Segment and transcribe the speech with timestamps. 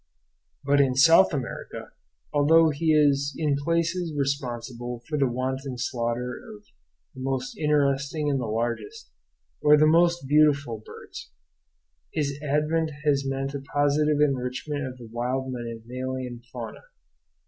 [0.65, 1.91] But in South America,
[2.33, 6.63] although he is in places responsible for the wanton slaughter of
[7.13, 9.11] the most interesting and the largest,
[9.61, 11.29] or the most beautiful, birds,
[12.11, 16.81] his advent has meant a positive enrichment of the wild mammalian fauna.